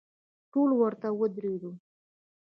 [0.51, 1.71] ټول ورته ودریدو.